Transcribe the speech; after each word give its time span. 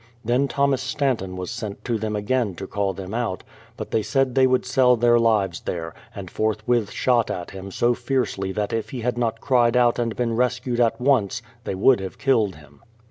Then 0.25 0.47
Thomas 0.47 0.81
Stanton 0.81 1.37
was 1.37 1.51
sent 1.51 1.85
to 1.85 1.99
them 1.99 2.15
again 2.15 2.55
to 2.55 2.65
call 2.65 2.93
them 2.93 3.13
out; 3.13 3.43
but 3.77 3.91
they 3.91 4.01
said 4.01 4.33
290 4.33 4.61
BRADFORD'S 4.63 4.67
HISTORY 4.69 4.81
OP 4.81 4.97
they 4.97 4.97
would 4.97 4.97
sell 5.05 5.09
their 5.09 5.19
lives 5.19 5.59
there, 5.61 5.93
and 6.15 6.31
forthwith 6.31 6.89
shot 6.89 7.29
at 7.29 7.51
him 7.51 7.69
so 7.69 7.93
fiercely 7.93 8.51
that 8.51 8.73
if 8.73 8.89
he 8.89 9.01
had 9.01 9.19
not 9.19 9.41
cried 9.41 9.77
out 9.77 9.99
and 9.99 10.15
been 10.15 10.35
rescued 10.35 10.79
at 10.79 10.99
once 10.99 11.43
they 11.65 11.75
would 11.75 11.99
have 11.99 12.17
killed 12.17 12.55
him. 12.55 12.81